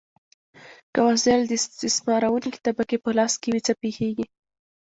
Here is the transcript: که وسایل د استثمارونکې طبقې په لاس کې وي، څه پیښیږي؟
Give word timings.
که 0.93 0.99
وسایل 1.07 1.43
د 1.47 1.53
استثمارونکې 1.59 2.59
طبقې 2.67 2.97
په 3.03 3.09
لاس 3.17 3.33
کې 3.41 3.49
وي، 3.51 3.61
څه 3.67 3.73
پیښیږي؟ 3.81 4.25